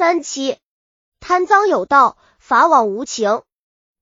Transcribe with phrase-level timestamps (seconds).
[0.00, 0.56] 三七
[1.20, 3.42] 贪赃有道，法网无情。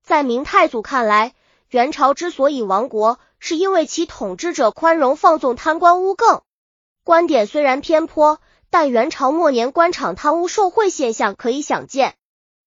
[0.04, 1.34] 在明太祖看来，
[1.70, 6.42] 元朝之所以亡国，是因为其统治者宽容放纵贪官污更。
[7.02, 8.40] 观点虽然偏颇，
[8.70, 12.14] 但元朝末年官场贪污受贿现象可以想见。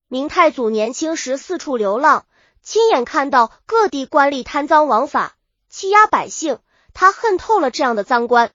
[0.09, 2.25] 明太祖年轻时四处流浪，
[2.61, 5.37] 亲眼看到各地官吏贪赃枉法，
[5.69, 6.59] 欺压百姓，
[6.93, 8.51] 他恨透了这样的赃官。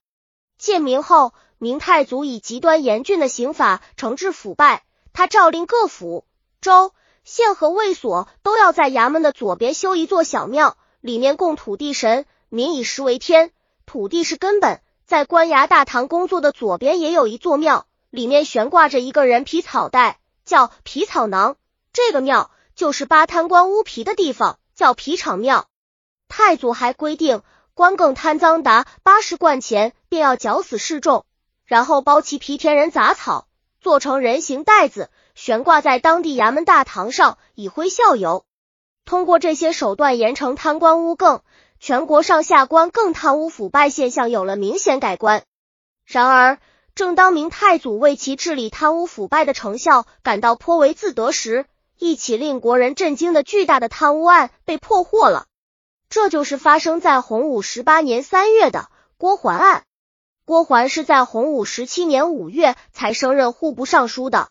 [0.58, 1.32] 建明后。
[1.58, 6.26] 明太祖以极端严峻的刑法惩治腐败，他诏令各府、
[6.60, 6.92] 州、
[7.24, 13.52] 县和卫所都要在衙门的左边修一座小庙，里面供土地神，民以食为天，
[13.86, 14.80] 土地是根本。
[15.06, 21.56] 在官衙大堂工作的左边也有一座庙，里面悬挂着一个人皮草袋，叫皮草囊。
[21.92, 25.68] 这个庙就是扒贪官污皮的地方，叫皮场庙。
[26.28, 27.42] 太祖还规定，
[27.72, 31.24] 官更贪赃达八十贯钱，便要绞死示众。
[31.66, 33.48] 然后包其皮田人杂草，
[33.80, 38.44] 做成人形袋子，悬挂在当地衙门大堂上，以徽效尤。
[39.04, 41.42] 通过这些手段严惩贪官污更，
[41.78, 45.42] 全国上下官更贪污腐败现象有了明显改观。
[46.04, 46.58] 然而，
[46.94, 51.66] 正当明太祖为其治理贪污腐败的成效感到颇为自得时，
[51.98, 55.46] 一起令国人震惊的巨大的贪污案被破获了。
[56.08, 59.85] 这就是发生在洪武十八年三月的郭桓案。
[60.46, 64.48] 郭桓是在洪武十七年五月才升任户部尚书的。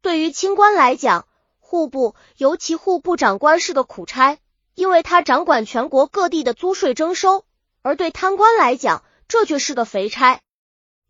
[0.00, 4.38] 对于清官来讲，户部尤其户部长官是个苦差，
[4.74, 7.42] 因为他掌管全国各地的租税征收；
[7.82, 10.40] 而对贪官来讲，这却是个肥差，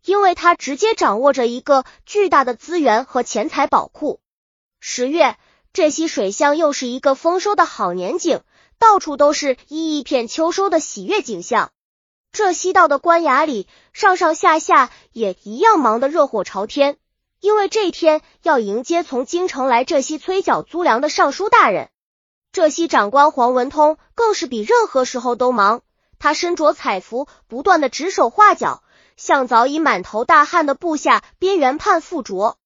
[0.03, 4.19] 因为他直接掌握着一个巨大的资源和钱财宝库。
[4.81, 5.37] 十月，
[5.71, 8.41] 这溪水乡又是一个丰收的好年景，
[8.77, 11.71] 到处都是一一片秋收的喜悦景象。
[12.31, 16.97] 这西道的官衙里，上上下下也一样忙得热火朝天，
[17.39, 21.89] 因为这天要迎接从京城来浙西催缴租粮的尚书大人。
[22.51, 25.81] 浙西长官黄文通更是比任何时候都忙，
[26.19, 28.83] 他身着彩服，不断的指手画脚，
[29.15, 32.57] 向早已满头大汗的部下边缘判附着。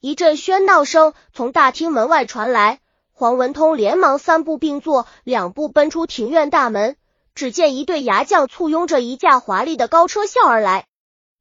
[0.00, 2.80] 一阵喧闹声从大厅门外传来，
[3.12, 6.96] 黄文通连忙三步并作两步奔出庭院大门。
[7.34, 10.86] 只见一队牙将簇拥着一架华丽的高车笑而来，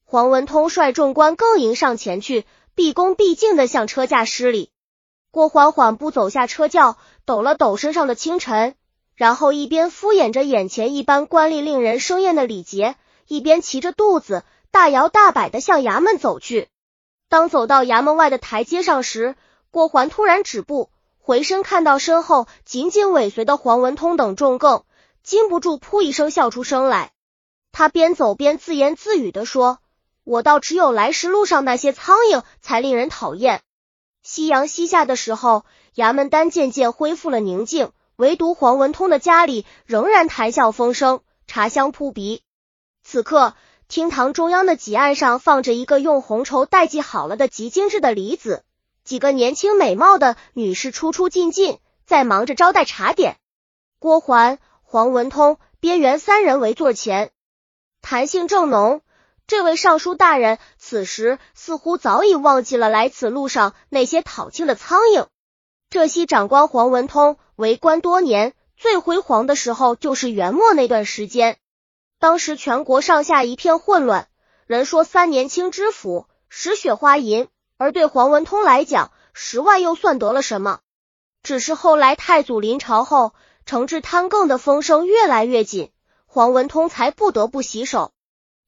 [0.05, 2.45] 黄文通率众官更迎上前去，
[2.75, 4.71] 毕恭毕敬的向车驾施礼。
[5.31, 8.75] 郭缓缓步走下车轿，抖了抖身上的清尘，
[9.15, 12.95] 然后一边敷衍着眼前一般官吏令人生厌的礼节，
[13.27, 16.69] 一边骑着肚子大摇大摆的向衙门走去。
[17.27, 19.35] 当走到衙门外的台阶上时，
[19.69, 20.89] 郭桓突然止步，
[21.19, 24.83] 回身看到身后紧紧尾随的黄文通等众更。
[25.29, 27.11] 禁不住噗一声笑出声来，
[27.71, 29.77] 他边走边自言自语的说
[30.25, 33.61] ：“我倒只有来时路上那些苍蝇才令人讨厌。”
[34.25, 42.41] 夕阳西下的时候，衙门单渐渐恢复了宁静，唯独黄文通的家里仍然谈笑风生，茶香扑鼻。
[43.03, 43.53] 此刻，
[43.87, 48.63] 厅堂中央的几案上放着一个用红绸代系好了的极精致的梨子，
[49.03, 53.37] 几个年轻美貌的女士出出进进，在忙着招待茶点。
[53.99, 54.57] 郭桓。
[54.91, 57.29] 黄文通、边缘三人围坐前，
[58.01, 59.03] 谈性正浓。
[59.45, 65.27] 这位尚书大人此时似乎早已忘记了来此路上那些讨庆的苍蝇。
[65.91, 71.59] 浙西长官黄文通为官多年，最辉煌的时候就是元末那段时间。
[72.17, 74.27] 当时全国上下一片混乱，
[74.65, 80.79] 人说三年清知府，十雪花银，而对黄文通来讲，十万又算得了什么？
[81.43, 83.33] 只是后来太祖临朝后。
[83.65, 85.91] 惩治贪更的风声越来越紧，
[86.25, 88.11] 黄文通才不得不洗手。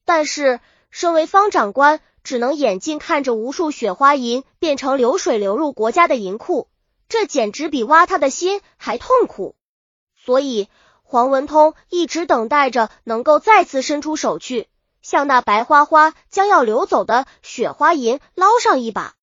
[0.06, 0.60] 但是，
[0.92, 6.68] 身为方长官，只能眼睛看着无数雪花银变成流水流入国家的银库，
[7.10, 9.56] 这简直比挖他的心还痛苦。
[10.16, 10.70] 所以，
[11.02, 14.68] 黄文通一直等待着能够再次伸出手去，
[15.02, 19.16] 向那白花花将要流走的雪花银捞上一把。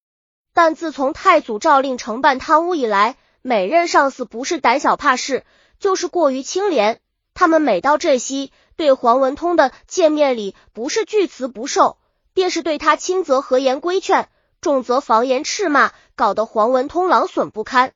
[0.54, 3.16] 但自从太祖诏令承办贪污以来，
[3.48, 5.42] 每任上司不是胆小怕事。
[5.78, 7.00] 就是过于清廉，
[7.32, 11.96] 他们每到这西，对黄文通的见面礼，不是拒辞不受，
[12.34, 14.28] 便是对他轻则和言规劝，
[14.60, 17.92] 重则房言斥骂，搞得黄文通狼损不堪。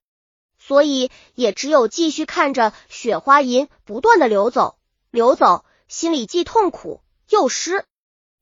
[0.58, 4.78] 所以也只有继续看着雪花银不断的流走，
[5.10, 7.84] 流走，心里既痛苦又失。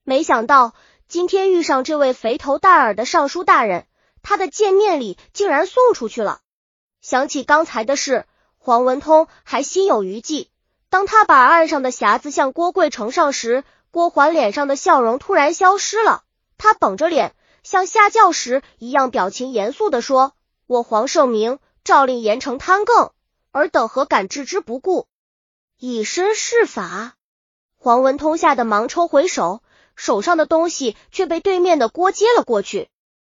[0.04, 0.74] 没想到
[1.08, 3.86] 今天遇上这位肥头大耳的尚书大人，
[4.22, 6.40] 他的见面礼竟然送出去了。
[7.00, 8.26] 想起刚才的事。
[8.62, 10.50] 黄文通还心有余悸，
[10.91, 16.25] 当他把案上的匣子向郭贵呈上时，郭桓脸上的笑容突然消失了。
[16.58, 20.35] 他绷着脸，像下轿时一样，表情严肃的说
[20.69, 23.12] ：“我黄圣明诏令严惩贪更，
[23.50, 25.06] 尔等何敢置之不顾？
[25.79, 27.14] 以身试法。”
[27.82, 29.62] 黄文通吓得忙抽回手，
[29.97, 32.91] 手上的东西却被对面的郭接了过去。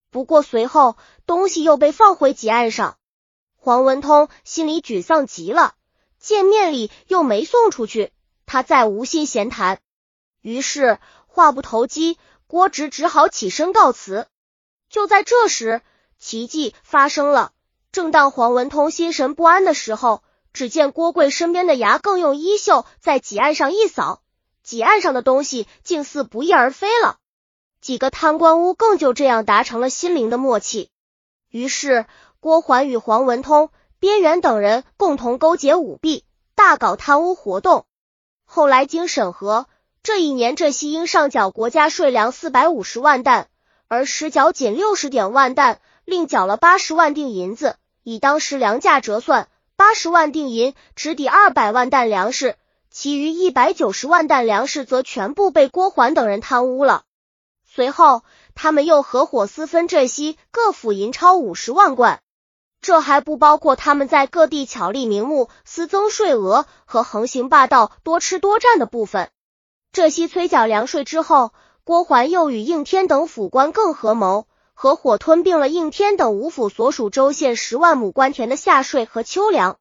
[0.09, 0.97] 不过随后
[1.27, 2.97] 东西又被放回几案上，
[3.63, 5.75] 黄文通心里沮丧极了。
[6.17, 8.11] 见面礼又没送出去，
[8.47, 9.79] 他再无心闲谈。
[10.41, 10.97] 于是
[11.27, 12.17] 话不投机，
[12.47, 14.25] 郭直只好起身告辞。
[14.89, 15.83] 就在这时，
[16.17, 17.51] 奇迹发生了。
[17.91, 20.23] 正当黄文通心神不安的时候，
[20.53, 24.23] 只见郭贵身边的牙更用衣袖在几案上一扫。
[24.63, 27.19] 几案上的东西竟似不翼而飞了，
[27.79, 30.89] 几个贪官污更就这样达成了心灵的默契。
[31.49, 32.05] 于是
[32.41, 37.85] 郭桓与黄文通、边缘等人共同勾结舞弊，大搞贪污活动。
[38.45, 39.67] 后来经审核，
[40.01, 43.47] 这一年这西应上缴国家税粮四百五十万担，
[43.87, 47.75] 而实缴仅六十点万担，另缴了八十万锭银子。
[48.01, 52.55] 以当时粮价折算，八十万锭银只抵二百万担粮食。
[52.89, 57.03] 其余一百九十万担粮食则全部被郭桓等人贪污了。
[57.63, 58.23] 随后，
[58.55, 62.21] 他们又合伙私分浙西各府银钞五十万贯，
[62.81, 69.29] 这还不包括他们在各地巧立名目私增税额和横行霸道、多吃多占的部分。
[69.91, 79.77] 这些催缴粮税之后，郭桓又与应天等府官更合谋，合伙吞并了应天等五府所属州县十万亩官田的夏税和秋粮。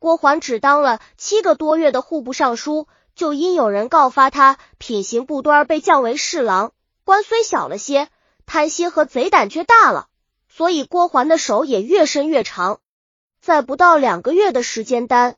[0.00, 6.72] 郭桓只当了七个多月的户部尚书，就因有人告发他品行不端，被降为侍郎。
[7.04, 8.08] 官虽小了些，
[8.46, 10.08] 贪心和贼胆却大了，
[10.54, 12.80] 所以郭桓的手也越伸越长。
[13.40, 15.36] 在不到两个月的时间单，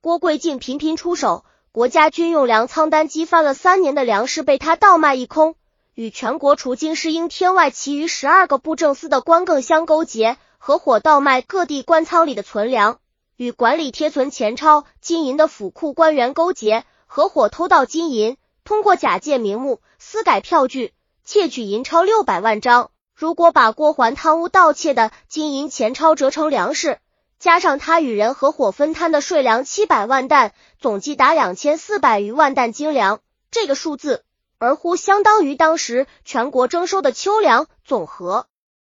[0.00, 5.56] 郭贵竟频频出手，国家军用粮仓单积翻了三年的粮食被他倒卖一空，
[5.94, 13.00] 与全国除京师应天外其余十二个布政司的官更相勾结，合伙倒卖各地官仓里的存粮。
[13.34, 20.94] 与管理贴存钱钞、金银的府库官员勾结，合伙偷盗金银，通过假借名目私改票据，
[21.24, 22.92] 窃取银钞六百万张。
[23.18, 26.98] 如果把郭桓贪污盗窃的金银钱钞折成粮食，
[27.38, 33.20] 加上他与人合伙分摊的税粮七百万担，总计达两千四百余万担精粮。
[33.50, 34.22] 这个数字，
[34.58, 38.48] 而乎相当于当时全国征收的秋粮总和。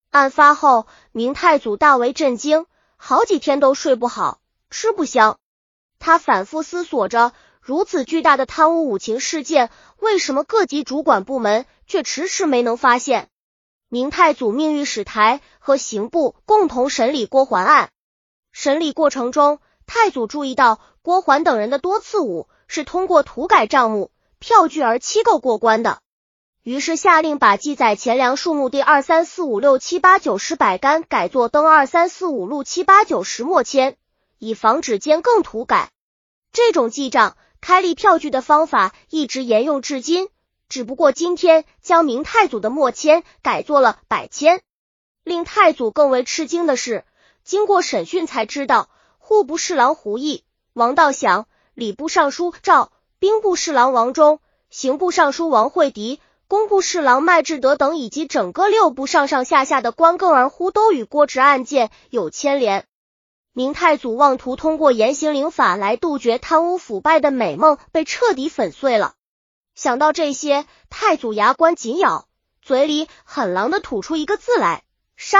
[0.09, 2.65] 案发后，明太祖大为震惊。
[2.97, 5.37] 好几天都睡不好，吃不香。
[5.97, 7.31] 他反复思索着，
[7.61, 13.29] 如此巨大的贪污五情事件，为什么各级主管部门却迟迟没能发现？
[13.89, 17.89] 明太祖命御史台和刑部共同审理郭桓案。
[18.51, 25.99] 审理过程中，太祖注意到郭桓等人的多次误是通过涂改账目、票据而欺构过关的。
[26.61, 33.95] 于是下令把记载钱粮数目第二三四五六七八九十百干改作登二三四五六七八九十末签，
[34.37, 35.89] 以防止间更涂改。
[36.51, 40.29] 这种记账、开立票据的方法一直沿用至今，
[40.69, 44.61] 只不过今天将明太祖的墨签改作了百签。
[45.23, 47.03] 令太祖更为吃惊的是，
[47.43, 50.43] 经过审讯才知道，户部侍郎胡毅、
[50.73, 54.39] 王道祥、礼部尚书赵、兵部侍郎王忠、
[54.69, 56.21] 刑部尚书王惠迪。
[56.47, 62.87] 工部侍郎麦志德等以及整个六部上上下下的官更儿乎都与郭直案件有牵连。
[63.53, 69.13] 明太祖妄图通过严刑领法来杜绝贪污腐败的美梦被彻底粉碎了。
[69.79, 72.27] 想到这些，太祖牙关紧咬，
[72.61, 74.83] 嘴里狠狼的吐出一个字来：
[75.15, 75.39] 杀。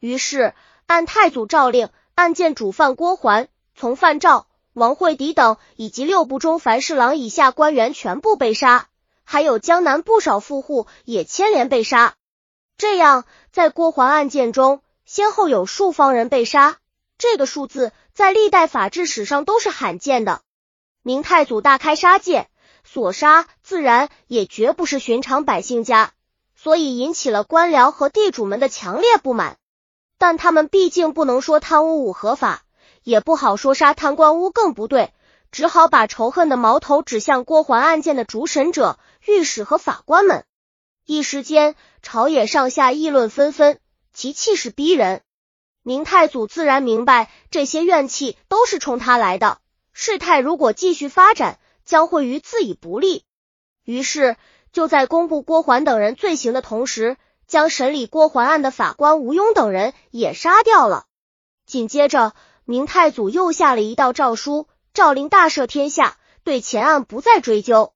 [0.00, 0.52] 于是
[0.86, 8.88] 按太祖诏令，案件主犯郭桓、从犯赵、王惠迪等以及六部中凡侍郎以下官员全部被杀。
[9.22, 12.14] 还有江南不少富户也牵连被杀，
[12.76, 16.78] 这样在郭桓案件中，先后有数方人被杀，
[17.16, 20.42] 这个数字在历代法治史上都是罕见的。
[21.04, 22.48] 明太祖大开杀戒，
[22.92, 26.12] 所杀自然也绝不是寻常百姓家，
[26.54, 29.56] 所以引起了官僚和地主们的强烈不满。
[30.18, 32.64] 但他们毕竟不能说贪污五合法，
[33.02, 35.10] 也不好说杀贪官污更不对。
[35.50, 40.44] 只好把仇恨的矛头指向郭桓案件的主审者、御史和法官们。
[41.06, 43.78] 一时间，朝野上下议论纷纷，
[44.12, 45.22] 其气势逼人。
[45.82, 49.60] 明太祖自然明白，这些怨气都是冲他来的。
[49.94, 53.24] 事态如果继续发展，将会于自己不利。
[53.84, 54.36] 于是，
[54.72, 61.06] 就在公布郭桓等人罪行的同时，将审理郭桓案的法官吴庸等人也杀掉了。
[61.66, 62.34] 紧接着，
[62.64, 67.92] 明太祖又下了一道诏书，诏令大赦天下，对前案不再追究。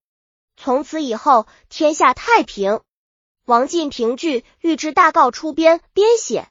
[0.57, 2.81] 从此以后，天下太平。
[3.45, 6.49] 王进凭据《御制大告》出编编写。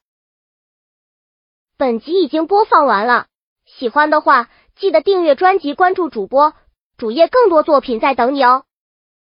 [1.77, 3.27] 本集已经播放完了，
[3.65, 6.53] 喜欢的话记得订阅专辑，关注主播。
[6.97, 8.63] 主页更多作品在等你哦。